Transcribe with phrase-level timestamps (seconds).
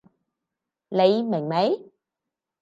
[0.89, 1.79] 你明未？